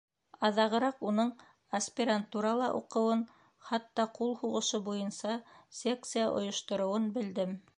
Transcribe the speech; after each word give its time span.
Аҙағыраҡ 0.47 1.03
уның 1.09 1.27
аспирантурала 1.79 2.69
уҡыуын, 2.79 3.21
хатта 3.67 4.07
ҡул 4.19 4.33
һуғышы 4.43 4.81
буйынса 4.89 5.37
секция 5.83 6.29
ойоштороуын 6.41 7.11
белдем. 7.19 7.59